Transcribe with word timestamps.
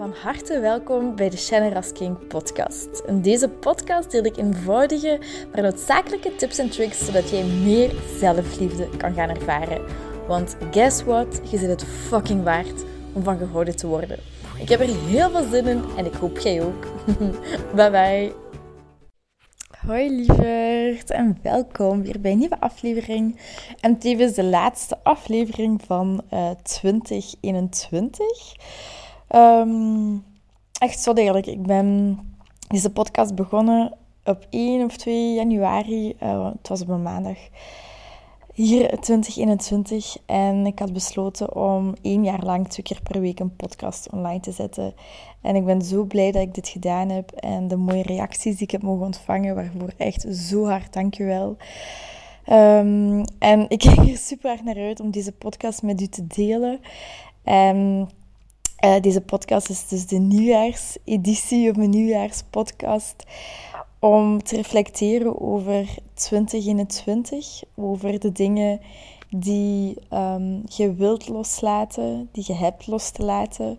Van 0.00 0.14
harte 0.22 0.60
welkom 0.60 1.16
bij 1.16 1.30
de 1.30 1.36
Shannon 1.36 1.82
King 1.92 2.26
podcast. 2.26 3.02
In 3.06 3.22
deze 3.22 3.48
podcast 3.48 4.10
deel 4.10 4.24
ik 4.24 4.36
eenvoudige, 4.36 5.20
maar 5.52 5.62
noodzakelijke 5.62 6.36
tips 6.36 6.58
en 6.58 6.70
tricks 6.70 7.04
zodat 7.04 7.30
jij 7.30 7.44
meer 7.44 7.92
zelfliefde 8.18 8.88
kan 8.96 9.14
gaan 9.14 9.28
ervaren. 9.28 9.84
Want 10.26 10.56
guess 10.70 11.02
what? 11.02 11.40
Je 11.50 11.58
zit 11.58 11.68
het 11.68 11.84
fucking 11.84 12.42
waard 12.42 12.84
om 13.12 13.22
van 13.22 13.38
gehouden 13.38 13.76
te 13.76 13.86
worden. 13.86 14.18
Ik 14.58 14.68
heb 14.68 14.80
er 14.80 15.04
heel 15.06 15.30
veel 15.30 15.48
zin 15.50 15.66
in 15.66 15.84
en 15.96 16.06
ik 16.06 16.14
hoop 16.14 16.38
jij 16.38 16.62
ook. 16.62 16.86
bye 17.76 17.90
bye. 17.90 18.32
Hoi 19.86 20.10
lieverd 20.10 21.10
en 21.10 21.38
welkom 21.42 22.02
weer 22.02 22.20
bij 22.20 22.32
een 22.32 22.38
nieuwe 22.38 22.60
aflevering. 22.60 23.40
En 23.80 23.98
tevens 23.98 24.34
de 24.34 24.44
laatste 24.44 24.98
aflevering 25.02 25.82
van 25.86 26.22
uh, 26.32 26.50
2021. 26.62 28.54
Um, 29.34 30.24
echt 30.78 31.00
zo 31.00 31.12
degelijk. 31.12 31.46
Ik 31.46 31.62
ben 31.62 32.18
deze 32.68 32.92
podcast 32.92 33.34
begonnen 33.34 33.96
op 34.24 34.46
1 34.50 34.84
of 34.84 34.96
2 34.96 35.34
januari. 35.34 36.16
Uh, 36.22 36.50
het 36.52 36.68
was 36.68 36.82
op 36.82 36.88
een 36.88 37.02
maandag. 37.02 37.38
Hier 38.54 38.88
2021. 38.88 40.16
En 40.26 40.66
ik 40.66 40.78
had 40.78 40.92
besloten 40.92 41.56
om 41.56 41.94
één 42.02 42.24
jaar 42.24 42.44
lang 42.44 42.68
twee 42.68 42.84
keer 42.84 43.00
per 43.02 43.20
week 43.20 43.40
een 43.40 43.56
podcast 43.56 44.10
online 44.12 44.40
te 44.40 44.52
zetten. 44.52 44.94
En 45.40 45.56
ik 45.56 45.64
ben 45.64 45.82
zo 45.82 46.04
blij 46.04 46.32
dat 46.32 46.42
ik 46.42 46.54
dit 46.54 46.68
gedaan 46.68 47.08
heb. 47.08 47.30
En 47.30 47.68
de 47.68 47.76
mooie 47.76 48.02
reacties 48.02 48.54
die 48.54 48.62
ik 48.62 48.70
heb 48.70 48.82
mogen 48.82 49.06
ontvangen. 49.06 49.54
Waarvoor 49.54 49.92
echt 49.96 50.26
zo 50.36 50.66
hard 50.66 50.92
dankjewel. 50.92 51.56
Um, 52.46 53.24
en 53.38 53.64
ik 53.68 53.78
kijk 53.84 53.98
er 53.98 54.16
super 54.16 54.50
erg 54.50 54.62
naar 54.62 54.76
uit 54.76 55.00
om 55.00 55.10
deze 55.10 55.32
podcast 55.32 55.82
met 55.82 56.00
u 56.00 56.06
te 56.06 56.26
delen. 56.26 56.80
En 57.42 58.08
uh, 58.84 59.00
deze 59.00 59.20
podcast 59.20 59.68
is 59.68 59.88
dus 59.88 60.06
de 60.06 60.18
nieuwjaarseditie 60.18 61.70
of 61.70 61.76
een 61.76 61.90
nieuwjaarspodcast 61.90 63.24
om 63.98 64.42
te 64.42 64.56
reflecteren 64.56 65.40
over 65.40 65.94
2021, 66.14 67.62
over 67.74 68.20
de 68.20 68.32
dingen 68.32 68.80
die 69.28 69.96
um, 70.12 70.62
je 70.64 70.94
wilt 70.94 71.28
loslaten, 71.28 72.28
die 72.32 72.44
je 72.46 72.54
hebt 72.54 72.86
los 72.86 73.10
te 73.10 73.24
laten, 73.24 73.78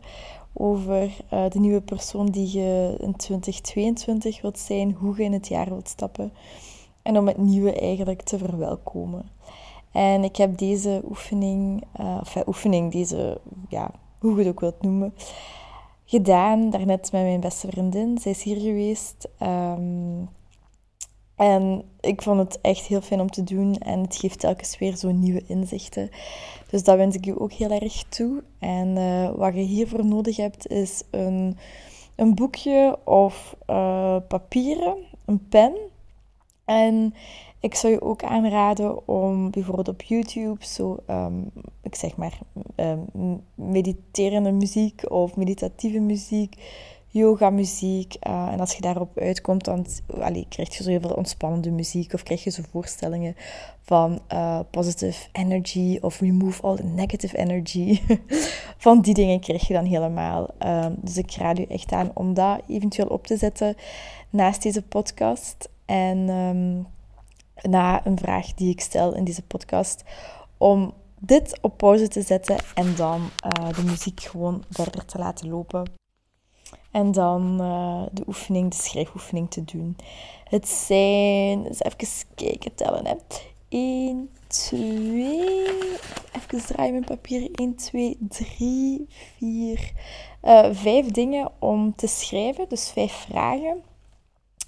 over 0.54 1.04
uh, 1.34 1.50
de 1.50 1.60
nieuwe 1.60 1.82
persoon 1.82 2.26
die 2.26 2.60
je 2.60 2.96
in 3.00 3.16
2022 3.16 4.42
wilt 4.42 4.60
zijn, 4.60 4.92
hoe 4.92 5.18
je 5.18 5.24
in 5.24 5.34
het 5.34 5.48
jaar 5.48 5.70
wilt 5.70 5.90
stappen 5.90 6.34
en 7.02 7.18
om 7.18 7.28
het 7.28 7.38
nieuwe 7.38 7.80
eigenlijk 7.80 8.22
te 8.22 8.38
verwelkomen. 8.38 9.30
En 9.92 10.24
ik 10.24 10.36
heb 10.36 10.58
deze 10.58 11.02
oefening, 11.10 11.84
uh, 12.00 12.18
of 12.22 12.48
oefening, 12.48 12.92
deze 12.92 13.42
ja, 13.70 13.92
hoe 14.22 14.32
je 14.32 14.38
het 14.38 14.48
ook 14.48 14.60
wilt 14.60 14.82
noemen, 14.82 15.14
gedaan. 16.06 16.70
Daarnet 16.70 17.12
met 17.12 17.24
mijn 17.24 17.40
beste 17.40 17.68
vriendin. 17.68 18.18
Zij 18.18 18.32
is 18.32 18.44
hier 18.44 18.60
geweest. 18.60 19.28
Um, 19.42 20.30
en 21.36 21.84
ik 22.00 22.22
vond 22.22 22.40
het 22.40 22.62
echt 22.62 22.86
heel 22.86 23.02
fijn 23.02 23.20
om 23.20 23.30
te 23.30 23.44
doen. 23.44 23.76
En 23.76 24.00
het 24.00 24.16
geeft 24.16 24.40
telkens 24.40 24.78
weer 24.78 24.98
zo'n 24.98 25.20
nieuwe 25.20 25.44
inzichten. 25.48 26.10
Dus 26.70 26.84
dat 26.84 26.98
wens 26.98 27.16
ik 27.16 27.26
je 27.26 27.40
ook 27.40 27.52
heel 27.52 27.72
erg 27.72 28.04
toe. 28.04 28.44
En 28.60 28.88
uh, 28.88 29.32
wat 29.36 29.54
je 29.54 29.62
hiervoor 29.62 30.06
nodig 30.06 30.36
hebt, 30.36 30.68
is 30.68 31.04
een, 31.12 31.58
een 32.16 32.36
boekje 32.36 33.00
of 33.04 33.56
uh, 33.70 34.18
papieren, 34.28 34.96
een 35.26 35.48
pen. 35.48 35.74
En 36.72 37.14
ik 37.60 37.76
zou 37.76 37.94
je 37.94 38.02
ook 38.02 38.24
aanraden 38.24 39.08
om 39.08 39.52
bijvoorbeeld 39.52 39.88
op 39.88 40.02
YouTube 40.02 40.66
zo, 40.66 40.98
um, 41.10 41.52
ik 41.84 41.96
zeg 41.96 42.16
maar, 42.16 42.40
um, 42.76 43.42
mediterende 43.56 44.52
muziek 44.52 45.12
of 45.12 45.36
meditatieve 45.36 46.00
muziek, 46.00 46.56
yoga 47.08 47.50
muziek. 47.50 48.16
Uh, 48.28 48.48
en 48.52 48.60
als 48.60 48.74
je 48.74 48.82
daarop 48.82 49.18
uitkomt, 49.20 49.66
dan 49.66 49.86
krijg 50.50 50.78
je 50.78 50.84
zo 50.84 50.90
heel 50.90 51.00
veel 51.00 51.14
ontspannende 51.14 51.72
muziek 51.72 52.14
of 52.14 52.24
krijg 52.24 52.44
je 52.44 52.50
zo 52.50 52.62
voorstellingen 52.72 53.36
van 53.81 54.20
uh, 54.34 54.60
positive 54.70 55.28
energy 55.31 55.98
of 56.02 56.20
remove 56.20 56.62
all 56.62 56.76
the 56.76 56.84
negative 56.84 57.38
energy. 57.38 58.02
van 58.86 59.02
die 59.02 59.14
dingen 59.14 59.40
krijg 59.40 59.68
je 59.68 59.74
dan 59.74 59.86
helemaal. 59.86 60.48
Um, 60.66 60.96
dus 61.02 61.18
ik 61.18 61.36
raad 61.36 61.60
u 61.60 61.64
echt 61.64 61.92
aan 61.92 62.12
om 62.14 62.34
dat 62.34 62.62
eventueel 62.68 63.08
op 63.08 63.28
te 63.28 63.38
zetten 63.38 63.76
naast 64.30 64.64
deze 64.64 64.81
podcast. 64.81 65.70
En 65.86 66.25
na 67.62 68.06
een 68.06 68.18
vraag 68.18 68.53
die 68.53 68.69
ik 68.69 68.81
stel 68.81 69.16
in 69.16 69.24
deze 69.24 69.42
podcast, 69.42 70.03
om 70.58 70.94
dit 71.19 71.58
op 71.62 71.78
pauze 71.78 72.08
te 72.08 72.22
zetten 72.22 72.58
en 72.75 72.96
dan 72.96 73.22
uh, 73.22 73.69
de 73.75 73.84
muziek 73.84 74.22
gewoon 74.22 74.64
verder 74.69 75.06
te 75.06 75.18
laten 75.18 75.50
lopen. 75.50 75.92
En 76.92 77.12
dan 77.12 77.62
uh, 77.62 78.03
de 78.12 78.24
oefening, 78.28 78.72
de 78.72 78.75
schrijfoefening 78.75 79.52
te 79.52 79.64
doen. 79.64 79.96
Het 80.44 80.68
zijn, 80.68 81.66
even 81.66 82.28
kijken, 82.36 82.75
tellen 82.75 83.08
hè. 83.08 83.16
1, 83.69 84.30
2, 84.48 85.40
even 86.36 86.66
draaien 86.66 86.92
mijn 86.92 87.06
papier. 87.06 87.50
1, 87.52 87.75
2, 87.75 88.18
3, 88.30 89.06
4, 89.38 89.92
uh, 90.44 90.69
5 90.72 91.08
dingen 91.08 91.52
om 91.59 91.96
te 91.96 92.08
schrijven. 92.08 92.69
Dus 92.69 92.92
5 92.92 93.12
vragen 93.12 93.84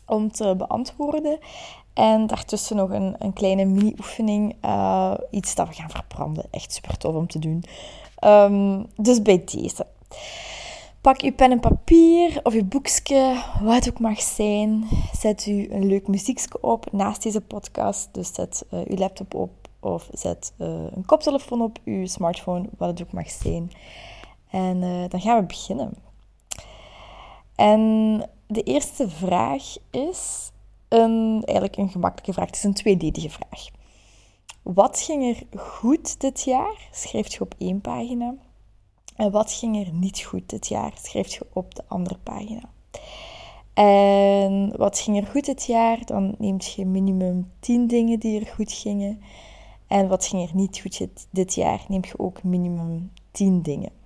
om 0.06 0.32
te 0.32 0.56
beantwoorden. 0.58 1.40
En 1.94 2.28
daartussen 2.28 2.76
nog 2.76 2.90
een, 2.90 3.16
een 3.18 3.34
kleine 3.34 3.66
mini-oefening. 3.66 4.56
Uh, 4.66 5.14
iets 5.30 5.56
dat 5.56 5.68
we 5.68 5.74
gaan 5.74 5.90
verbranden. 5.90 6.46
Echt 6.52 6.74
super 6.74 6.98
tof 6.98 7.16
om 7.16 7.28
te 7.28 7.40
doen. 7.40 7.64
Um, 8.24 8.86
dus 8.96 9.22
bij 9.22 9.44
deze. 9.46 9.86
Pak 11.02 11.22
uw 11.22 11.34
pen 11.34 11.52
en 11.52 11.60
papier 11.60 12.40
of 12.44 12.54
uw 12.54 12.66
boekje, 12.66 13.44
wat 13.62 13.90
ook 13.90 14.00
mag 14.00 14.22
zijn. 14.22 14.88
Zet 15.20 15.46
u 15.46 15.72
een 15.72 15.86
leuk 15.86 16.08
muziekje 16.08 16.62
op 16.62 16.92
naast 16.92 17.24
deze 17.24 17.42
podcast. 17.42 18.10
Dus 18.12 18.34
zet 18.34 18.66
uh, 18.74 18.80
uw 18.88 18.96
laptop 18.96 19.34
op 19.34 19.52
of 19.80 20.10
zet 20.12 20.54
uh, 20.58 20.68
een 20.68 21.06
koptelefoon 21.06 21.62
op, 21.62 21.78
uw 21.86 22.06
smartphone, 22.06 22.70
wat 22.78 22.90
het 22.90 23.02
ook 23.02 23.12
mag 23.12 23.30
zijn. 23.30 23.72
En 24.50 24.80
dan 25.10 25.22
gaan 25.22 25.40
we 25.40 25.46
beginnen. 25.46 25.94
En 27.56 28.24
de 28.54 28.64
eerste 28.64 29.10
vraag 29.10 29.76
is: 29.92 30.52
een, 30.88 31.42
eigenlijk 31.46 31.78
een 31.78 31.90
gemakkelijke 31.90 32.34
vraag. 32.34 32.46
Het 32.46 32.56
is 32.56 32.64
een 32.64 32.74
tweeledige 32.74 33.30
vraag. 33.30 33.66
Wat 34.62 35.00
ging 35.00 35.36
er 35.36 35.60
goed 35.60 36.20
dit 36.20 36.44
jaar? 36.44 36.88
Schrijf 36.92 37.34
je 37.34 37.42
op 37.42 37.56
één 37.58 37.82
pagina. 37.82 38.36
En 39.16 39.32
wat 39.32 39.52
ging 39.52 39.86
er 39.86 39.94
niet 39.94 40.22
goed 40.22 40.50
dit 40.50 40.68
jaar? 40.68 40.94
Schrijf 41.02 41.34
je 41.34 41.46
op 41.54 41.76
de 41.76 41.84
andere 41.88 42.18
pagina. 42.24 42.70
En 43.74 44.78
wat 44.78 45.00
ging 45.00 45.18
er 45.18 45.28
goed 45.28 45.46
dit 45.46 45.66
jaar? 45.66 46.06
Dan 46.06 46.36
neemt 46.38 46.74
je 46.74 46.86
minimum 46.86 47.52
10 47.60 47.88
dingen 47.88 48.20
die 48.20 48.40
er 48.40 48.48
goed 48.48 48.72
gingen. 48.72 49.22
En 49.88 50.08
wat 50.08 50.26
ging 50.26 50.50
er 50.50 50.56
niet 50.56 50.80
goed 50.80 51.08
dit 51.30 51.54
jaar? 51.54 51.86
Neem 51.88 52.06
je 52.06 52.20
ook 52.20 52.44
minimum 52.44 53.12
10 53.32 53.62
dingen. 53.62 54.03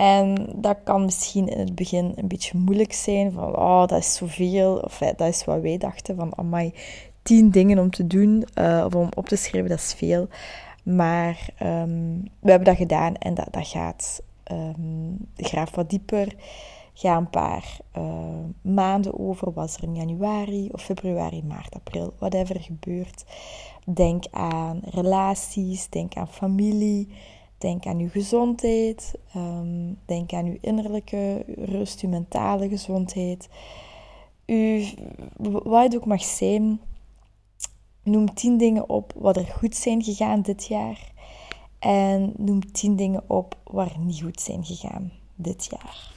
En 0.00 0.46
dat 0.54 0.76
kan 0.84 1.04
misschien 1.04 1.48
in 1.48 1.58
het 1.58 1.74
begin 1.74 2.12
een 2.16 2.28
beetje 2.28 2.58
moeilijk 2.58 2.92
zijn, 2.92 3.32
van 3.32 3.56
oh, 3.56 3.86
dat 3.86 3.98
is 3.98 4.14
zoveel, 4.14 4.76
of 4.76 4.98
dat 4.98 5.28
is 5.28 5.44
wat 5.44 5.60
wij 5.60 5.78
dachten, 5.78 6.16
van 6.16 6.38
amai, 6.38 6.74
tien 7.22 7.50
dingen 7.50 7.78
om 7.78 7.90
te 7.90 8.06
doen, 8.06 8.44
uh, 8.54 8.82
of 8.86 8.94
om 8.94 9.08
op 9.16 9.28
te 9.28 9.36
schrijven, 9.36 9.70
dat 9.70 9.78
is 9.78 9.94
veel. 9.94 10.28
Maar 10.82 11.48
um, 11.62 12.22
we 12.40 12.50
hebben 12.50 12.68
dat 12.68 12.76
gedaan 12.76 13.14
en 13.14 13.34
dat, 13.34 13.48
dat 13.50 13.66
gaat. 13.66 14.22
Um, 14.52 15.18
graaf 15.36 15.74
wat 15.74 15.90
dieper. 15.90 16.34
Ga 16.94 17.16
een 17.16 17.30
paar 17.30 17.78
uh, 17.96 18.04
maanden 18.62 19.18
over. 19.18 19.52
Was 19.52 19.76
er 19.76 19.82
in 19.82 19.94
januari 19.94 20.68
of 20.72 20.82
februari, 20.82 21.42
maart, 21.42 21.74
april, 21.74 22.12
whatever 22.18 22.60
gebeurt. 22.60 23.24
Denk 23.84 24.24
aan 24.30 24.80
relaties, 24.84 25.88
denk 25.88 26.14
aan 26.14 26.28
familie. 26.28 27.08
Denk 27.60 27.86
aan 27.86 27.98
uw 27.98 28.08
gezondheid. 28.08 29.14
Um, 29.36 29.98
denk 30.04 30.32
aan 30.32 30.44
uw 30.44 30.58
innerlijke 30.60 31.44
rust, 31.46 32.00
uw 32.00 32.08
mentale 32.08 32.68
gezondheid. 32.68 33.48
U, 34.46 34.84
wat 35.38 35.82
het 35.82 35.96
ook 35.96 36.06
mag 36.06 36.22
zijn, 36.22 36.80
noem 38.02 38.34
tien 38.34 38.56
dingen 38.56 38.88
op 38.88 39.12
wat 39.16 39.36
er 39.36 39.46
goed 39.46 39.76
zijn 39.76 40.02
gegaan 40.02 40.42
dit 40.42 40.66
jaar. 40.66 41.12
En 41.78 42.32
noem 42.36 42.72
tien 42.72 42.96
dingen 42.96 43.22
op 43.26 43.56
waar 43.64 43.96
niet 43.98 44.22
goed 44.22 44.40
zijn 44.40 44.64
gegaan 44.64 45.12
dit 45.34 45.68
jaar. 45.70 46.12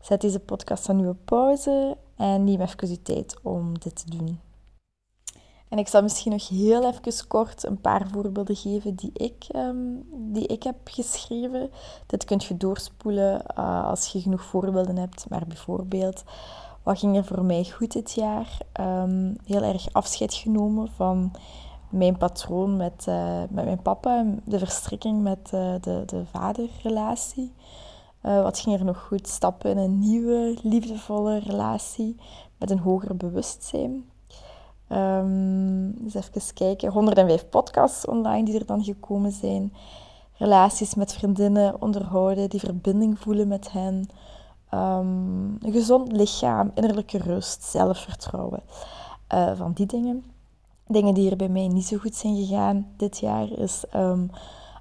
Zet 0.00 0.20
deze 0.20 0.40
podcast 0.40 0.86
dan 0.86 0.96
nu 0.96 1.08
op 1.08 1.18
pauze 1.24 1.96
en 2.16 2.44
neem 2.44 2.60
even 2.60 2.88
de 2.88 3.02
tijd 3.02 3.36
om 3.42 3.78
dit 3.78 3.96
te 3.96 4.16
doen. 4.16 4.38
En 5.70 5.78
ik 5.78 5.88
zal 5.88 6.02
misschien 6.02 6.32
nog 6.32 6.48
heel 6.48 6.86
even 6.86 7.26
kort 7.26 7.64
een 7.64 7.80
paar 7.80 8.08
voorbeelden 8.08 8.56
geven 8.56 8.94
die 8.94 9.10
ik, 9.12 9.46
um, 9.56 10.06
die 10.12 10.46
ik 10.46 10.62
heb 10.62 10.76
geschreven. 10.84 11.70
Dit 12.06 12.24
kunt 12.24 12.44
je 12.44 12.56
doorspoelen 12.56 13.42
uh, 13.58 13.86
als 13.86 14.06
je 14.06 14.20
genoeg 14.20 14.42
voorbeelden 14.42 14.96
hebt. 14.96 15.26
Maar 15.28 15.44
bijvoorbeeld, 15.46 16.22
wat 16.82 16.98
ging 16.98 17.16
er 17.16 17.24
voor 17.24 17.44
mij 17.44 17.64
goed 17.64 17.92
dit 17.92 18.12
jaar? 18.12 18.58
Um, 18.80 19.36
heel 19.44 19.62
erg 19.62 19.92
afscheid 19.92 20.34
genomen 20.34 20.88
van 20.88 21.30
mijn 21.88 22.16
patroon 22.16 22.76
met, 22.76 23.06
uh, 23.08 23.40
met 23.50 23.64
mijn 23.64 23.82
papa. 23.82 24.24
De 24.44 24.58
verstrikking 24.58 25.22
met 25.22 25.50
uh, 25.54 25.74
de, 25.80 26.02
de 26.06 26.24
vaderrelatie. 26.30 27.52
Wat 28.20 28.58
ging 28.58 28.78
er 28.78 28.84
nog 28.84 29.06
goed? 29.06 29.28
Stappen 29.28 29.70
in 29.70 29.78
een 29.78 29.98
nieuwe, 29.98 30.58
liefdevolle 30.62 31.38
relatie 31.38 32.16
met 32.58 32.70
een 32.70 32.78
hoger 32.78 33.16
bewustzijn. 33.16 34.09
Um, 34.92 35.94
dus 36.04 36.14
even 36.14 36.54
kijken. 36.54 36.92
105 36.92 37.48
podcasts 37.48 38.06
online 38.06 38.44
die 38.44 38.58
er 38.58 38.66
dan 38.66 38.84
gekomen 38.84 39.32
zijn. 39.32 39.72
Relaties 40.32 40.94
met 40.94 41.12
vriendinnen 41.12 41.82
onderhouden, 41.82 42.48
die 42.48 42.60
verbinding 42.60 43.18
voelen 43.18 43.48
met 43.48 43.72
hen. 43.72 44.08
Um, 44.74 45.56
een 45.60 45.72
gezond 45.72 46.12
lichaam, 46.12 46.70
innerlijke 46.74 47.18
rust, 47.18 47.62
zelfvertrouwen. 47.62 48.62
Uh, 49.34 49.52
van 49.56 49.72
die 49.72 49.86
dingen. 49.86 50.24
Dingen 50.86 51.14
die 51.14 51.30
er 51.30 51.36
bij 51.36 51.48
mij 51.48 51.68
niet 51.68 51.86
zo 51.86 51.96
goed 51.96 52.14
zijn 52.14 52.36
gegaan 52.36 52.86
dit 52.96 53.18
jaar 53.18 53.50
is 53.50 53.84
um, 53.94 54.30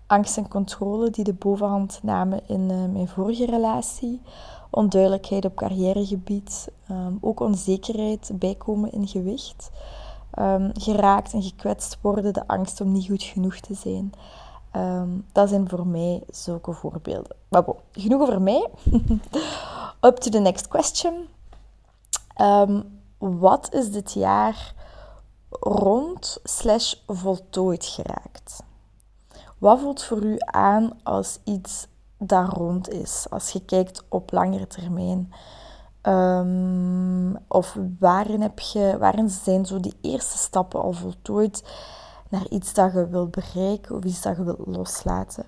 angst 0.07 0.37
en 0.37 0.47
controle 0.47 1.09
die 1.09 1.23
de 1.23 1.33
bovenhand 1.33 1.99
namen 2.03 2.41
in 2.47 2.69
uh, 2.71 2.85
mijn 2.85 3.07
vorige 3.07 3.45
relatie. 3.45 4.21
Onduidelijkheid 4.69 5.45
op 5.45 5.55
carrièregebied. 5.55 6.67
Um, 6.91 7.17
ook 7.21 7.39
onzekerheid, 7.39 8.31
bijkomen 8.33 8.91
in 8.91 9.07
gewicht. 9.07 9.69
Um, 10.39 10.71
geraakt 10.73 11.33
en 11.33 11.43
gekwetst 11.43 11.97
worden, 12.01 12.33
de 12.33 12.47
angst 12.47 12.81
om 12.81 12.91
niet 12.91 13.07
goed 13.07 13.23
genoeg 13.23 13.55
te 13.55 13.73
zijn. 13.73 14.11
Um, 14.75 15.25
dat 15.31 15.49
zijn 15.49 15.69
voor 15.69 15.87
mij 15.87 16.23
zulke 16.29 16.73
voorbeelden. 16.73 17.35
Maar 17.47 17.63
bon, 17.63 17.75
genoeg 17.91 18.21
over 18.21 18.41
mij. 18.41 18.67
Up 20.01 20.15
to 20.15 20.29
the 20.29 20.39
next 20.39 20.67
question. 20.67 21.27
Wat 23.17 23.73
is 23.73 23.91
dit 23.91 24.13
jaar 24.13 24.73
rond 25.49 26.39
slash 26.43 26.93
voltooid 27.07 27.85
geraakt? 27.85 28.63
Wat 29.57 29.79
voelt 29.79 30.03
voor 30.03 30.23
u 30.23 30.35
aan 30.39 30.99
als 31.03 31.39
iets 31.43 31.87
dat 32.19 32.53
rond 32.53 32.89
is? 32.89 33.25
Als 33.29 33.49
je 33.49 33.65
kijkt 33.65 34.03
op 34.09 34.31
langere 34.31 34.67
termijn. 34.67 35.33
Um, 36.01 37.37
of 37.47 37.77
waarin, 37.99 38.41
heb 38.41 38.59
je, 38.59 38.95
waarin 38.99 39.29
zijn 39.29 39.65
zo 39.65 39.79
die 39.79 39.97
eerste 40.01 40.37
stappen 40.37 40.81
al 40.81 40.91
voltooid 40.91 41.63
naar 42.29 42.47
iets 42.49 42.73
dat 42.73 42.93
je 42.93 43.07
wilt 43.07 43.31
bereiken 43.31 43.95
of 43.95 44.03
iets 44.03 44.21
dat 44.21 44.37
je 44.37 44.43
wilt 44.43 44.65
loslaten? 44.65 45.45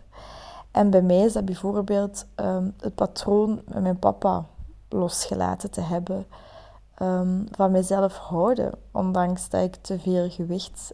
En 0.71 0.89
bij 0.89 1.01
mij 1.01 1.19
is 1.19 1.33
dat 1.33 1.45
bijvoorbeeld 1.45 2.25
um, 2.35 2.73
het 2.79 2.95
patroon 2.95 3.62
met 3.65 3.81
mijn 3.81 4.00
papa 4.00 4.45
losgelaten 4.89 5.71
te 5.71 5.81
hebben. 5.81 6.25
Um, 7.01 7.45
van 7.51 7.71
mezelf 7.71 8.18
houden, 8.18 8.71
ondanks 8.91 9.50
dat 9.50 9.62
ik 9.62 9.75
te 9.75 10.00
veel 10.00 10.29
gewicht 10.29 10.94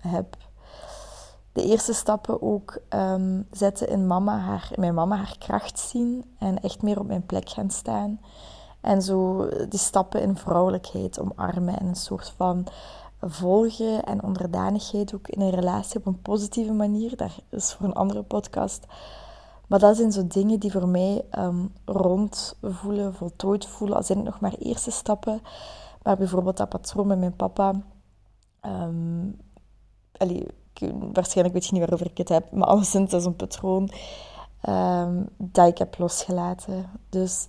heb 0.00 0.36
de 1.56 1.64
eerste 1.64 1.92
stappen 1.92 2.42
ook 2.42 2.78
um, 2.90 3.46
zetten 3.50 3.88
in 3.88 4.06
mama 4.06 4.38
haar, 4.38 4.72
mijn 4.74 4.94
mama 4.94 5.16
haar 5.16 5.36
kracht 5.38 5.78
zien 5.78 6.24
en 6.38 6.60
echt 6.60 6.82
meer 6.82 6.98
op 7.00 7.06
mijn 7.06 7.26
plek 7.26 7.48
gaan 7.48 7.70
staan. 7.70 8.20
En 8.80 9.02
zo 9.02 9.48
die 9.68 9.78
stappen 9.78 10.22
in 10.22 10.36
vrouwelijkheid 10.36 11.20
omarmen 11.20 11.78
en 11.78 11.86
een 11.86 11.94
soort 11.94 12.32
van 12.36 12.66
volgen 13.20 14.04
en 14.04 14.22
onderdanigheid 14.22 15.14
ook 15.14 15.28
in 15.28 15.40
een 15.40 15.50
relatie 15.50 15.98
op 15.98 16.06
een 16.06 16.22
positieve 16.22 16.72
manier. 16.72 17.16
Dat 17.16 17.30
is 17.50 17.72
voor 17.72 17.86
een 17.86 17.94
andere 17.94 18.22
podcast. 18.22 18.86
Maar 19.66 19.78
dat 19.78 19.96
zijn 19.96 20.12
zo 20.12 20.26
dingen 20.26 20.60
die 20.60 20.72
voor 20.72 20.88
mij 20.88 21.24
um, 21.38 21.72
rond 21.84 22.56
voelen, 22.62 23.14
voltooid 23.14 23.66
voelen. 23.66 23.96
Al 23.96 24.02
zijn 24.02 24.18
het 24.18 24.26
nog 24.26 24.40
maar 24.40 24.54
eerste 24.58 24.90
stappen. 24.90 25.40
Maar 26.02 26.16
bijvoorbeeld 26.16 26.56
dat 26.56 26.68
patroon 26.68 27.06
met 27.06 27.18
mijn 27.18 27.36
papa. 27.36 27.72
Um, 28.66 29.36
waarschijnlijk 31.12 31.56
weet 31.56 31.66
je 31.66 31.72
niet 31.72 31.80
waarover 31.80 32.06
ik 32.06 32.18
het 32.18 32.28
heb, 32.28 32.52
maar 32.52 32.68
alleszins 32.68 33.10
dat 33.10 33.20
is 33.20 33.26
een 33.26 33.36
patroon 33.36 33.90
um, 34.68 35.28
dat 35.36 35.68
ik 35.68 35.78
heb 35.78 35.98
losgelaten. 35.98 36.90
Dus 37.08 37.46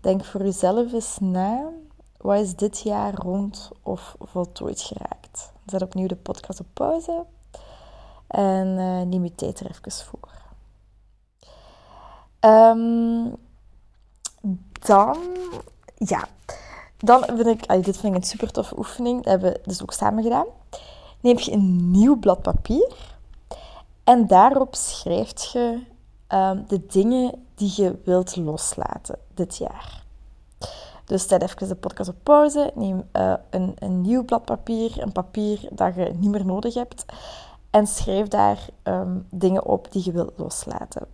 denk 0.00 0.24
voor 0.24 0.42
jezelf 0.42 0.92
eens 0.92 1.18
na, 1.20 1.70
wat 2.16 2.40
is 2.40 2.56
dit 2.56 2.80
jaar 2.80 3.14
rond 3.14 3.70
of 3.82 4.16
voltooid 4.20 4.80
geraakt? 4.80 5.52
Zet 5.66 5.82
opnieuw 5.82 6.06
de 6.06 6.16
podcast 6.16 6.60
op 6.60 6.66
pauze 6.72 7.24
en 8.26 8.66
uh, 8.66 9.00
neem 9.00 9.24
je 9.24 9.34
tijd 9.34 9.60
er 9.60 9.70
even 9.70 10.04
voor. 10.04 10.28
Um, 12.40 13.36
dan, 14.80 15.18
ja, 15.96 16.28
dan 16.98 17.24
vind 17.24 17.46
ik, 17.46 17.68
dit 17.84 17.96
vind 17.96 18.14
ik 18.14 18.14
een 18.14 18.22
super 18.22 18.52
toffe 18.52 18.78
oefening. 18.78 19.16
Dat 19.16 19.32
hebben 19.32 19.52
we 19.52 19.60
dus 19.64 19.82
ook 19.82 19.92
samen 19.92 20.22
gedaan 20.22 20.46
neem 21.20 21.38
je 21.38 21.52
een 21.52 21.90
nieuw 21.90 22.18
blad 22.18 22.42
papier 22.42 22.92
en 24.04 24.26
daarop 24.26 24.74
schrijf 24.74 25.52
je 25.52 25.82
um, 26.28 26.64
de 26.68 26.86
dingen 26.86 27.46
die 27.54 27.72
je 27.76 27.98
wilt 28.04 28.36
loslaten 28.36 29.18
dit 29.34 29.56
jaar. 29.56 30.02
Dus 31.04 31.28
zet 31.28 31.42
even 31.42 31.68
de 31.68 31.74
podcast 31.74 32.08
op 32.08 32.16
pauze, 32.22 32.70
neem 32.74 33.02
uh, 33.12 33.34
een, 33.50 33.74
een 33.78 34.00
nieuw 34.00 34.24
blad 34.24 34.44
papier, 34.44 35.02
een 35.02 35.12
papier 35.12 35.68
dat 35.70 35.94
je 35.94 36.12
niet 36.16 36.30
meer 36.30 36.46
nodig 36.46 36.74
hebt 36.74 37.04
en 37.70 37.86
schrijf 37.86 38.28
daar 38.28 38.66
um, 38.82 39.26
dingen 39.30 39.64
op 39.64 39.92
die 39.92 40.04
je 40.04 40.12
wilt 40.12 40.32
loslaten. 40.36 41.06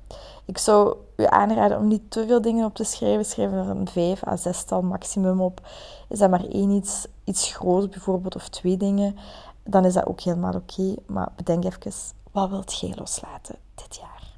Ik 0.44 0.58
zou 0.58 0.96
je 1.16 1.30
aanraden 1.30 1.78
om 1.78 1.88
niet 1.88 2.10
te 2.10 2.26
veel 2.26 2.40
dingen 2.40 2.64
op 2.64 2.74
te 2.74 2.84
schrijven. 2.84 3.24
Schrijf 3.24 3.50
er 3.52 3.68
een 3.68 3.88
5 3.88 4.26
à 4.26 4.36
6 4.36 4.64
tal 4.64 4.82
maximum 4.82 5.40
op. 5.40 5.60
Is 6.08 6.18
dat 6.18 6.30
maar 6.30 6.44
één 6.44 6.70
iets, 6.70 7.06
iets 7.24 7.54
groot 7.54 7.90
bijvoorbeeld 7.90 8.36
of 8.36 8.48
twee 8.48 8.76
dingen, 8.76 9.16
dan 9.66 9.84
is 9.84 9.94
dat 9.94 10.06
ook 10.06 10.20
helemaal 10.20 10.54
oké. 10.54 10.94
Maar 11.06 11.28
bedenk 11.36 11.64
even, 11.64 11.92
wat 12.32 12.50
wilt 12.50 12.78
jij 12.78 12.94
loslaten 12.96 13.56
dit 13.74 13.96
jaar? 13.96 14.32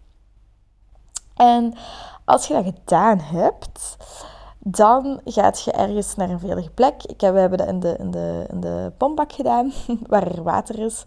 En 1.34 1.74
als 2.24 2.46
je 2.46 2.54
dat 2.54 2.64
gedaan 2.64 3.18
hebt, 3.18 3.96
dan 4.58 5.20
gaat 5.24 5.62
je 5.62 5.72
ergens 5.72 6.14
naar 6.14 6.30
een 6.30 6.40
veilige 6.40 6.70
plek. 6.70 7.02
Ik 7.04 7.20
heb, 7.20 7.32
we 7.32 7.40
hebben 7.40 7.58
dat 7.58 7.68
in 7.68 7.80
de, 7.80 7.96
in, 7.98 8.10
de, 8.10 8.46
in 8.50 8.60
de 8.60 8.92
pompbak 8.96 9.32
gedaan, 9.32 9.72
waar 10.06 10.26
er 10.26 10.42
water 10.42 10.78
is. 10.78 11.04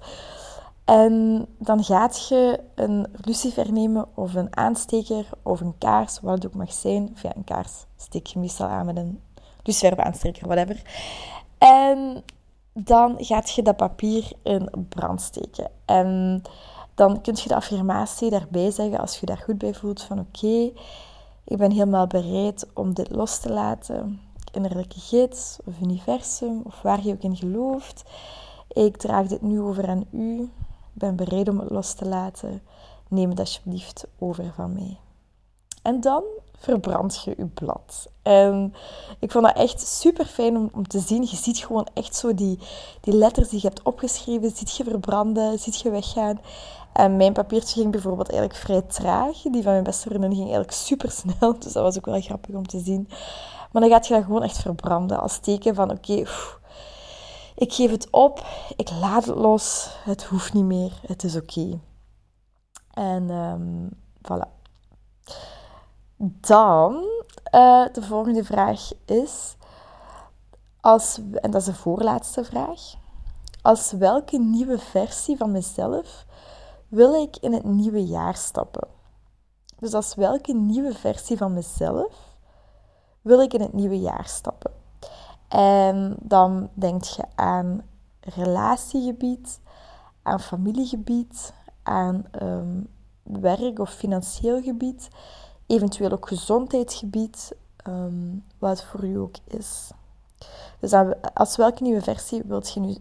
En 0.86 1.46
dan 1.58 1.84
gaat 1.84 2.28
je 2.28 2.60
een 2.76 3.08
lucifer 3.22 3.72
nemen 3.72 4.06
of 4.14 4.34
een 4.34 4.58
aansteker 4.58 5.26
of 5.42 5.62
een 5.62 5.78
kaars, 5.78 6.20
wat 6.20 6.34
het 6.34 6.46
ook 6.46 6.54
mag 6.54 6.74
zijn. 6.74 7.10
Of 7.14 7.22
ja, 7.22 7.36
een 7.36 7.44
kaars 7.44 7.86
steek 7.98 8.28
je 8.28 8.40
meestal 8.40 8.68
aan 8.68 8.86
met 8.86 8.98
een 8.98 9.22
lucifer 9.64 10.04
aansteker, 10.04 10.48
whatever. 10.48 10.82
En 11.58 12.24
dan 12.74 13.16
gaat 13.18 13.50
je 13.50 13.62
dat 13.62 13.76
papier 13.78 14.32
in 14.44 14.70
brand 14.90 15.22
steken. 15.22 15.72
En 15.86 16.42
dan 16.96 17.22
kun 17.22 17.36
je 17.42 17.48
de 17.48 17.56
affirmatie 17.56 18.30
daarbij 18.30 18.72
zeggen 18.72 19.00
als 19.00 19.20
je 19.20 19.26
daar 19.26 19.38
goed 19.38 19.58
bij 19.58 19.74
voelt 19.74 20.02
van 20.02 20.20
oké, 20.20 20.72
ik 21.44 21.58
ben 21.58 21.72
helemaal 21.72 22.08
bereid 22.08 22.68
om 22.74 22.94
dit 22.94 23.12
los 23.12 23.40
te 23.40 23.50
laten. 23.50 24.22
Innerlijke 24.52 25.00
gids 25.00 25.58
of 25.66 25.74
universum 25.82 26.62
of 26.64 26.82
waar 26.82 27.06
je 27.06 27.14
ook 27.14 27.22
in 27.22 27.36
gelooft. 27.36 28.04
Ik 28.68 28.98
draag 28.98 29.28
dit 29.28 29.42
nu 29.42 29.62
over 29.62 29.90
aan 29.90 30.06
u. 30.12 30.42
Ik 30.42 31.00
ben 31.00 31.16
bereid 31.16 31.50
om 31.50 31.60
het 31.60 31.70
los 31.70 31.94
te 31.94 32.06
laten. 32.06 32.62
Neem 33.08 33.30
het 33.30 33.40
alsjeblieft 33.40 34.08
over 34.20 34.54
van 34.56 34.74
mij. 34.74 34.98
En 35.82 36.02
dan 36.02 36.24
verbrand 36.62 37.22
je 37.24 37.34
je 37.38 37.46
blad. 37.46 38.10
En 38.22 38.74
ik 39.20 39.32
vond 39.32 39.46
dat 39.46 39.56
echt 39.56 39.88
super 39.88 40.26
fijn 40.26 40.58
om, 40.58 40.70
om 40.74 40.88
te 40.88 41.00
zien. 41.00 41.22
Je 41.22 41.36
ziet 41.36 41.58
gewoon 41.58 41.88
echt 41.94 42.16
zo 42.16 42.34
die, 42.34 42.60
die 43.02 43.14
letters 43.14 43.50
die 43.50 43.60
je 43.62 43.68
hebt 43.68 43.82
opgeschreven, 43.82 44.52
ziet 44.52 44.76
je 44.78 44.84
verbranden, 44.84 45.60
ziet 45.60 45.80
je 45.80 45.90
weggaan. 45.90 46.42
En 46.94 47.18
mijn 47.18 47.34
papiertje 47.34 47.80
ging 47.80 47.92
bijvoorbeeld 47.92 48.30
eigenlijk 48.30 48.60
vrij 48.60 48.82
traag. 48.82 49.42
Die 49.42 49.64
van 49.64 49.72
mijn 49.72 49.84
beste 49.84 50.10
vriendin 50.10 50.32
ging 50.32 50.44
eigenlijk 50.44 50.72
super 50.72 51.12
snel. 51.12 51.60
Dus 51.60 51.74
dat 51.74 51.84
was 51.84 51.98
ook 51.98 52.06
wel 52.06 52.22
grappig 52.22 52.56
om 52.56 52.68
te 52.68 52.80
zien. 52.80 53.08
Maar 53.72 53.82
dan 53.82 53.92
gaat 53.92 54.08
je 54.08 54.14
dat 54.14 54.24
gewoon 54.24 54.44
echt 54.44 54.58
verbranden 54.58 55.20
als 55.20 55.38
teken 55.38 55.76
van 55.76 55.92
oké, 55.92 56.24
ik 57.56 57.74
geef 57.74 57.92
het 57.92 58.08
op, 58.12 58.46
ik 58.76 58.90
laat 58.90 59.26
het 59.26 59.36
los, 59.36 59.90
het 60.04 60.24
hoeft 60.24 60.54
niet 60.54 60.64
meer, 60.64 61.00
het 61.06 61.24
is 61.24 61.36
oké. 61.36 61.80
En 62.94 63.30
um, 63.30 63.90
voilà. 64.22 64.60
Dan, 66.24 66.94
uh, 67.52 67.86
de 67.92 68.02
volgende 68.02 68.44
vraag 68.44 68.92
is, 69.06 69.56
als, 70.80 71.20
en 71.34 71.52
dat 71.52 71.62
is 71.62 71.68
de 71.68 71.74
voorlaatste 71.74 72.44
vraag, 72.44 72.94
als 73.62 73.92
welke 73.92 74.40
nieuwe 74.40 74.80
versie 74.80 75.38
van 75.38 75.52
mezelf 75.52 76.26
wil 76.88 77.24
ik 77.24 77.38
in 77.38 77.54
het 77.54 77.64
nieuwe 77.64 78.06
jaar 78.06 78.36
stappen? 78.36 78.88
Dus 79.80 79.94
als 79.94 80.16
welke 80.16 80.54
nieuwe 80.54 80.94
versie 80.94 81.38
van 81.38 81.54
mezelf 81.54 82.38
wil 83.22 83.42
ik 83.42 83.54
in 83.54 83.62
het 83.62 83.74
nieuwe 83.74 84.00
jaar 84.00 84.28
stappen? 84.28 84.72
En 85.48 86.16
dan 86.20 86.70
denk 86.74 87.04
je 87.04 87.24
aan 87.36 87.82
relatiegebied, 88.20 89.60
aan 90.22 90.40
familiegebied, 90.40 91.54
aan 91.84 92.24
um, 92.42 92.88
werk 93.24 93.80
of 93.80 93.90
financieel 93.90 94.62
gebied 94.62 95.10
eventueel 95.72 96.12
ook 96.12 96.28
gezondheidsgebied, 96.28 97.52
um, 97.88 98.44
wat 98.60 98.84
voor 98.84 99.06
u 99.06 99.20
ook 99.20 99.36
is. 99.48 99.92
Dus 100.80 100.94
als 101.34 101.56
welke 101.56 101.84
nieuwe 101.84 102.02
versie 102.02 102.42
wilt 102.46 102.74
je 102.74 102.80
nu, 102.80 102.96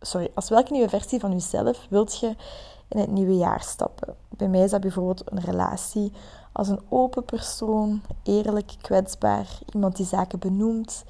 sorry, 0.00 0.30
als 0.34 0.48
welke 0.48 0.72
nieuwe 0.72 0.88
versie 0.88 1.20
van 1.20 1.32
jezelf 1.32 1.86
wilt 1.90 2.18
je 2.18 2.36
in 2.88 2.98
het 3.00 3.10
nieuwe 3.10 3.36
jaar 3.36 3.62
stappen? 3.62 4.16
Bij 4.28 4.48
mij 4.48 4.64
is 4.64 4.70
dat 4.70 4.80
bijvoorbeeld 4.80 5.22
een 5.24 5.40
relatie 5.40 6.12
als 6.52 6.68
een 6.68 6.80
open 6.88 7.24
persoon, 7.24 8.02
eerlijk, 8.22 8.74
kwetsbaar, 8.80 9.58
iemand 9.74 9.96
die 9.96 10.06
zaken 10.06 10.38
benoemt, 10.38 11.04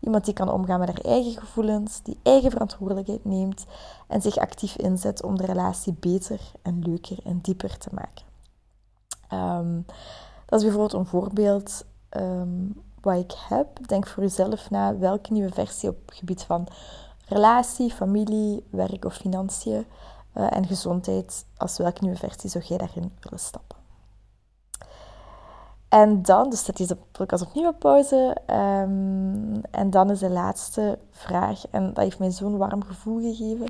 iemand 0.00 0.24
die 0.24 0.34
kan 0.34 0.50
omgaan 0.50 0.78
met 0.78 0.88
haar 0.88 1.04
eigen 1.04 1.40
gevoelens, 1.40 2.02
die 2.02 2.18
eigen 2.22 2.50
verantwoordelijkheid 2.50 3.24
neemt 3.24 3.64
en 4.08 4.22
zich 4.22 4.36
actief 4.36 4.76
inzet 4.76 5.22
om 5.22 5.36
de 5.36 5.46
relatie 5.46 5.92
beter 6.00 6.40
en 6.62 6.82
leuker 6.82 7.18
en 7.24 7.38
dieper 7.40 7.78
te 7.78 7.88
maken. 7.92 8.24
Ehm, 9.28 9.80
dat 10.46 10.58
is 10.58 10.64
bijvoorbeeld 10.64 10.92
een 10.92 11.06
voorbeeld 11.06 11.84
um, 12.16 12.82
wat 13.00 13.16
ik 13.16 13.34
heb. 13.48 13.88
Denk 13.88 14.06
voor 14.06 14.22
jezelf 14.22 14.70
na 14.70 14.98
welke 14.98 15.32
nieuwe 15.32 15.52
versie 15.52 15.88
op 15.88 15.96
het 16.06 16.14
gebied 16.14 16.42
van 16.42 16.66
relatie, 17.28 17.90
familie, 17.90 18.64
werk 18.70 19.04
of 19.04 19.14
financiën 19.14 19.86
uh, 20.36 20.56
en 20.56 20.66
gezondheid, 20.66 21.44
als 21.56 21.76
welke 21.76 22.02
nieuwe 22.02 22.18
versie 22.18 22.50
zou 22.50 22.64
jij 22.64 22.78
daarin 22.78 23.12
willen 23.20 23.38
stappen. 23.38 23.78
En 25.88 26.22
dan, 26.22 26.50
dus 26.50 26.64
dat 26.64 26.78
is 26.78 26.86
de 26.86 26.96
podcast 27.12 27.42
opnieuw 27.42 27.68
op 27.68 27.78
pauze. 27.78 28.36
Um, 28.46 29.60
en 29.70 29.90
dan 29.90 30.10
is 30.10 30.18
de 30.18 30.30
laatste 30.30 30.98
vraag, 31.10 31.68
en 31.70 31.86
dat 31.86 32.04
heeft 32.04 32.18
mij 32.18 32.30
zo'n 32.30 32.56
warm 32.56 32.84
gevoel 32.84 33.20
gegeven. 33.20 33.66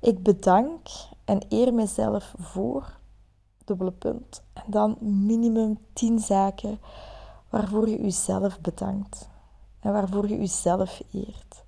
Ik 0.00 0.22
bedank 0.22 0.88
en 1.24 1.42
eer 1.48 1.74
mezelf 1.74 2.34
voor, 2.38 2.98
dubbele 3.70 3.92
punt. 3.92 4.42
En 4.52 4.62
dan 4.66 4.96
minimum 5.00 5.78
10 5.92 6.18
zaken 6.18 6.78
waarvoor 7.50 7.88
je 7.88 8.02
jezelf 8.02 8.60
bedankt. 8.60 9.28
En 9.80 9.92
waarvoor 9.92 10.28
je 10.28 10.38
jezelf 10.38 11.02
eert. 11.12 11.64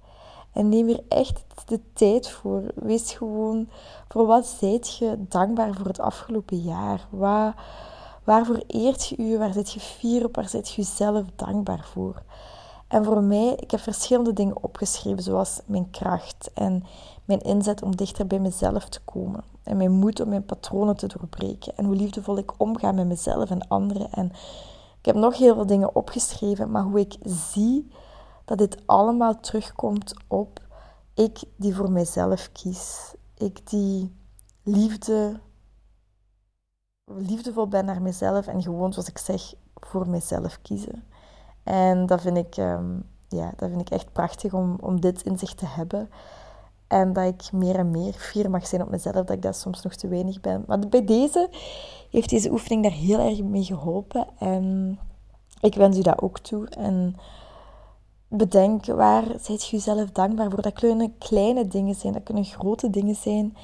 En 0.52 0.68
neem 0.68 0.88
er 0.88 1.00
echt 1.08 1.44
de 1.66 1.80
tijd 1.92 2.28
voor. 2.28 2.62
Wees 2.74 3.12
gewoon, 3.12 3.68
voor 4.08 4.26
wat 4.26 4.46
zijt 4.46 4.96
je 4.96 5.24
dankbaar 5.28 5.74
voor 5.74 5.86
het 5.86 6.00
afgelopen 6.00 6.58
jaar? 6.58 7.06
Wat, 7.10 7.54
waarvoor 8.24 8.62
eert 8.66 9.06
je 9.06 9.22
je? 9.22 9.38
Waar 9.38 9.52
zit 9.52 9.72
je 9.72 9.80
fier 9.80 10.24
op? 10.24 10.36
Waar 10.36 10.48
zit 10.48 10.68
je 10.68 10.82
jezelf 10.82 11.26
dankbaar 11.36 11.84
voor? 11.92 12.22
En 12.92 13.04
voor 13.04 13.22
mij, 13.22 13.54
ik 13.54 13.70
heb 13.70 13.80
verschillende 13.80 14.32
dingen 14.32 14.62
opgeschreven, 14.62 15.22
zoals 15.22 15.60
mijn 15.66 15.90
kracht 15.90 16.50
en 16.54 16.84
mijn 17.24 17.40
inzet 17.40 17.82
om 17.82 17.96
dichter 17.96 18.26
bij 18.26 18.38
mezelf 18.38 18.88
te 18.88 19.00
komen. 19.04 19.44
En 19.62 19.76
mijn 19.76 19.90
moed 19.90 20.20
om 20.20 20.28
mijn 20.28 20.44
patronen 20.44 20.96
te 20.96 21.06
doorbreken. 21.06 21.76
En 21.76 21.84
hoe 21.84 21.94
liefdevol 21.94 22.38
ik 22.38 22.60
omga 22.60 22.92
met 22.92 23.06
mezelf 23.06 23.50
en 23.50 23.68
anderen. 23.68 24.10
En 24.10 24.26
ik 24.98 25.04
heb 25.06 25.14
nog 25.14 25.36
heel 25.38 25.54
veel 25.54 25.66
dingen 25.66 25.94
opgeschreven, 25.94 26.70
maar 26.70 26.82
hoe 26.82 27.00
ik 27.00 27.16
zie 27.24 27.90
dat 28.44 28.58
dit 28.58 28.82
allemaal 28.86 29.40
terugkomt 29.40 30.14
op 30.28 30.60
ik 31.14 31.42
die 31.56 31.74
voor 31.74 31.90
mezelf 31.90 32.52
kies. 32.52 33.14
Ik 33.34 33.70
die 33.70 34.16
liefde, 34.62 35.40
liefdevol 37.04 37.68
ben 37.68 37.84
naar 37.84 38.02
mezelf 38.02 38.46
en 38.46 38.62
gewoon, 38.62 38.92
zoals 38.92 39.08
ik 39.08 39.18
zeg, 39.18 39.54
voor 39.74 40.08
mezelf 40.08 40.58
kiezen. 40.62 41.10
En 41.62 42.06
dat 42.06 42.20
vind 42.20 42.36
ik, 42.36 42.56
ehm, 42.56 42.90
ja, 43.28 43.52
dat 43.56 43.68
vind 43.68 43.80
ik 43.80 43.90
echt 43.90 44.12
prachtig 44.12 44.52
om, 44.52 44.76
om 44.80 45.00
dit 45.00 45.22
in 45.22 45.38
zich 45.38 45.54
te 45.54 45.66
hebben. 45.66 46.10
En 46.86 47.12
dat 47.12 47.24
ik 47.24 47.52
meer 47.52 47.76
en 47.76 47.90
meer 47.90 48.12
fier 48.12 48.50
mag 48.50 48.66
zijn 48.66 48.82
op 48.82 48.90
mezelf, 48.90 49.14
dat 49.14 49.30
ik 49.30 49.42
dat 49.42 49.56
soms 49.56 49.82
nog 49.82 49.94
te 49.94 50.08
weinig 50.08 50.40
ben. 50.40 50.64
Maar 50.66 50.78
bij 50.78 51.04
deze 51.04 51.48
heeft 52.10 52.30
deze 52.30 52.50
oefening 52.50 52.82
daar 52.82 52.92
heel 52.92 53.18
erg 53.18 53.42
mee 53.42 53.64
geholpen. 53.64 54.26
En 54.38 54.98
ik 55.60 55.74
wens 55.74 55.98
u 55.98 56.02
dat 56.02 56.22
ook 56.22 56.38
toe. 56.38 56.68
En 56.68 57.16
bedenk 58.28 58.86
waar 58.86 59.24
zijt 59.40 59.66
je 59.66 59.76
jezelf 59.76 60.10
dankbaar 60.10 60.50
voor. 60.50 60.62
Dat 60.62 60.72
kunnen 60.72 61.18
kleine 61.18 61.66
dingen 61.68 61.94
zijn, 61.94 62.12
dat 62.12 62.22
kunnen 62.22 62.44
grote 62.44 62.90
dingen 62.90 63.14
zijn. 63.14 63.56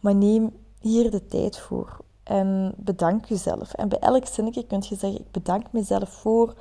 Maar 0.00 0.14
neem 0.14 0.50
hier 0.80 1.10
de 1.10 1.26
tijd 1.26 1.58
voor. 1.58 2.00
En 2.22 2.74
bedank 2.76 3.24
jezelf. 3.24 3.72
En 3.72 3.88
bij 3.88 3.98
elk 3.98 4.26
zinnetje 4.26 4.66
kun 4.66 4.82
je 4.88 4.96
zeggen, 4.96 5.20
ik 5.20 5.30
bedank 5.30 5.72
mezelf 5.72 6.08
voor 6.08 6.54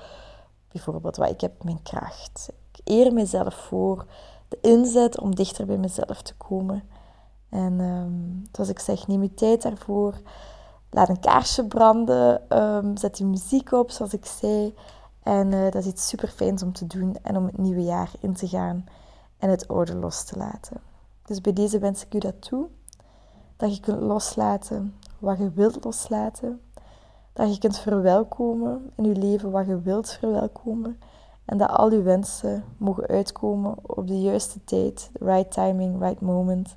bijvoorbeeld 0.74 1.15
wat 1.15 1.30
ik 1.30 1.42
heb, 1.42 1.63
mijn 1.63 1.82
kracht. 1.84 2.50
Ik 2.72 2.80
eer 2.84 3.13
mezelf 3.13 3.53
voor 3.53 4.06
de 4.48 4.58
inzet 4.62 5.20
om 5.20 5.36
dichter 5.36 5.65
bij 5.65 5.77
mezelf 5.77 6.22
te 6.22 6.36
komen. 6.36 6.84
En 7.50 7.80
um, 7.80 8.44
zoals 8.51 8.70
ik 8.70 8.80
zeg, 8.80 9.08
neem 9.08 9.22
je 9.22 9.34
tijd 9.34 9.62
daarvoor. 9.62 10.22
Laat 10.89 11.10
een 11.10 11.20
kaarsje 11.20 11.65
branden. 11.68 12.58
Um, 12.58 12.98
zet 12.98 13.18
je 13.18 13.25
muziek 13.25 13.72
op, 13.72 13.92
zoals 13.92 14.13
ik 14.13 14.25
zei. 14.25 14.75
En 15.24 15.51
uh, 15.51 15.63
dat 15.63 15.75
is 15.75 15.86
iets 15.86 16.08
super 16.08 16.27
fijns 16.27 16.63
om 16.63 16.74
te 16.74 16.88
doen 16.88 17.18
en 17.22 17.38
om 17.38 17.46
het 17.46 17.58
nieuwe 17.58 17.84
jaar 17.84 18.12
in 18.20 18.34
te 18.34 18.48
gaan 18.48 18.86
en 19.38 19.50
het 19.50 19.68
oude 19.68 19.96
los 19.96 20.24
te 20.24 20.38
laten. 20.38 20.77
Dus 21.25 21.42
bij 21.42 21.53
deze 21.53 21.80
wens 21.80 22.06
ik 22.06 22.13
u 22.13 22.18
dat 22.18 22.42
toe. 22.42 22.68
Dat 23.58 23.75
je 23.75 23.82
kunt 23.82 24.01
loslaten 24.01 24.96
wat 25.20 25.38
je 25.38 25.51
wilt 25.51 25.84
loslaten. 25.84 26.62
Dat 27.34 27.54
je 27.54 27.60
kunt 27.60 27.80
verwelkomen 27.80 28.92
in 28.96 29.04
je 29.04 29.16
leven 29.16 29.52
wat 29.52 29.68
je 29.68 29.82
wilt 29.82 30.12
verwelkomen. 30.12 31.00
En 31.46 31.58
dat 31.58 31.70
al 31.70 31.92
je 31.92 32.02
wensen 32.02 32.63
mogen 32.78 33.08
uitkomen 33.08 33.75
op 33.82 34.08
de 34.08 34.22
juiste 34.22 34.63
tijd, 34.63 35.12
right 35.13 35.52
timing, 35.52 36.00
right 36.00 36.22
moment. 36.22 36.75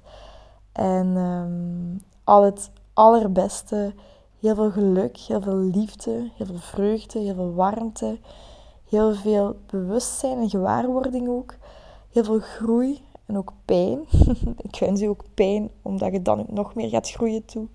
En 0.72 1.16
um, 1.16 2.00
al 2.24 2.42
het 2.42 2.70
allerbeste, 2.92 3.94
heel 4.40 4.54
veel 4.54 4.70
geluk, 4.70 5.16
heel 5.16 5.40
veel 5.40 5.56
liefde, 5.56 6.30
heel 6.34 6.46
veel 6.46 6.58
vreugde, 6.58 7.18
heel 7.18 7.34
veel 7.34 7.54
warmte, 7.54 8.18
heel 8.88 9.14
veel 9.14 9.56
bewustzijn 9.66 10.38
en 10.38 10.50
gewaarwording 10.50 11.28
ook. 11.28 11.54
Heel 12.10 12.24
veel 12.24 12.40
groei 12.40 13.00
en 13.26 13.36
ook 13.36 13.52
pijn. 13.64 14.00
Ik 14.68 14.76
wens 14.78 15.00
je 15.00 15.08
ook 15.08 15.24
pijn, 15.34 15.70
omdat 15.82 16.12
je 16.12 16.22
dan 16.22 16.44
nog 16.48 16.74
meer 16.74 16.88
gaat 16.88 17.10
groeien 17.10 17.44
toe. 17.44 17.66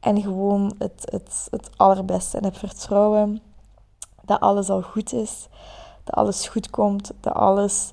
En 0.00 0.22
gewoon 0.22 0.74
het, 0.78 1.02
het, 1.10 1.48
het 1.50 1.70
allerbeste. 1.76 2.36
En 2.36 2.44
heb 2.44 2.56
vertrouwen 2.56 3.40
dat 4.24 4.40
alles 4.40 4.70
al 4.70 4.82
goed 4.82 5.12
is 5.12 5.48
dat 6.04 6.14
alles 6.14 6.48
goed 6.48 6.70
komt, 6.70 7.12
dat 7.20 7.34
alles 7.34 7.92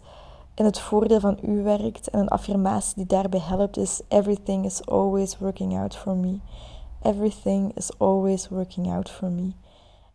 in 0.54 0.66
het 0.66 0.80
voordeel 0.80 1.20
van 1.20 1.38
u 1.42 1.64
werkt. 1.64 2.10
En 2.10 2.20
een 2.20 2.28
affirmatie 2.28 2.96
die 2.96 3.06
daarbij 3.06 3.40
helpt 3.40 3.78
is: 3.78 4.02
Everything 4.08 4.66
is 4.66 4.86
always 4.86 5.38
working 5.38 5.80
out 5.80 5.96
for 5.96 6.16
me. 6.16 6.40
Everything 7.02 7.76
is 7.76 7.90
always 7.98 8.50
working 8.50 8.94
out 8.94 9.10
for 9.10 9.30
me. 9.30 9.52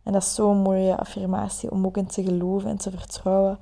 En 0.03 0.11
dat 0.11 0.21
is 0.21 0.35
zo'n 0.35 0.57
mooie 0.57 0.97
affirmatie 0.97 1.71
om 1.71 1.85
ook 1.85 1.97
in 1.97 2.07
te 2.07 2.23
geloven 2.23 2.69
en 2.69 2.77
te 2.77 2.91
vertrouwen. 2.91 3.59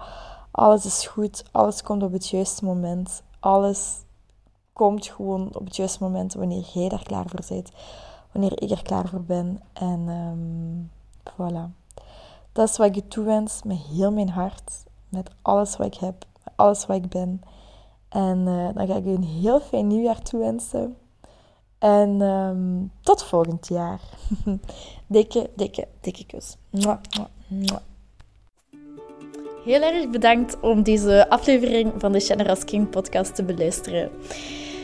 Alles 0.51 0.85
is 0.85 1.07
goed, 1.07 1.43
alles 1.51 1.83
komt 1.83 2.03
op 2.03 2.11
het 2.11 2.29
juiste 2.29 2.65
moment. 2.65 3.23
Alles 3.39 4.03
komt 4.73 5.07
gewoon 5.07 5.49
op 5.53 5.65
het 5.65 5.75
juiste 5.75 6.03
moment 6.03 6.33
wanneer 6.33 6.65
jij 6.73 6.89
daar 6.89 7.03
klaar 7.03 7.25
voor 7.27 7.39
bent. 7.49 7.71
Wanneer 8.31 8.61
ik 8.61 8.69
er 8.69 8.83
klaar 8.83 9.07
voor 9.07 9.23
ben. 9.23 9.61
En 9.73 10.07
um, 10.07 10.91
voilà. 11.31 11.79
Dat 12.51 12.69
is 12.69 12.77
wat 12.77 12.87
ik 12.87 12.95
je 12.95 13.07
toewens 13.07 13.63
met 13.63 13.77
heel 13.77 14.11
mijn 14.11 14.29
hart, 14.29 14.83
met 15.09 15.29
alles 15.41 15.77
wat 15.77 15.87
ik 15.87 15.99
heb, 15.99 16.25
met 16.43 16.53
alles 16.55 16.85
wat 16.85 16.97
ik 16.97 17.09
ben. 17.09 17.41
En 18.09 18.37
uh, 18.37 18.69
dan 18.73 18.87
ga 18.87 18.95
ik 18.95 19.03
je 19.03 19.09
een 19.09 19.23
heel 19.23 19.59
fijn 19.59 19.87
nieuwjaar 19.87 20.21
toewensen. 20.21 20.97
En 21.77 22.21
um, 22.21 22.91
tot 23.01 23.23
volgend 23.23 23.67
jaar. 23.67 24.01
dikke, 25.07 25.49
dikke, 25.55 25.87
dikke 26.01 26.25
kus. 26.25 26.57
Mwah, 26.69 26.97
mwah, 27.47 27.81
Heel 29.63 29.81
erg 29.81 30.09
bedankt 30.09 30.59
om 30.59 30.83
deze 30.83 31.29
aflevering 31.29 31.93
van 31.97 32.11
de 32.11 32.19
Generous 32.19 32.63
King 32.63 32.89
podcast 32.89 33.35
te 33.35 33.43
beluisteren. 33.43 34.11